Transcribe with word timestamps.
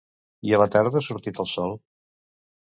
I 0.51 0.55
a 0.57 0.59
la 0.61 0.67
tarda 0.77 1.03
ha 1.03 1.07
sortit 1.09 1.43
el 1.45 1.51
sol 1.55 1.79